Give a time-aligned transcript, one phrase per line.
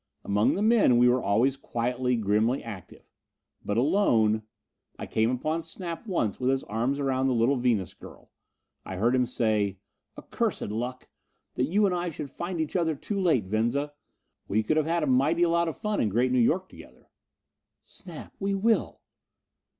[0.23, 3.03] Among the men we were always quietly, grimly active.
[3.63, 4.41] But alone....
[4.97, 8.31] I came upon Snap once with his arms around the little Venus girl.
[8.83, 9.77] I heard him say:
[10.17, 11.07] "Accursed luck!
[11.53, 13.93] That you and I should find each other too late, Venza.
[14.47, 17.11] We could have a mighty lot of fun in Great New York together."
[17.83, 19.01] "Snap, we will!"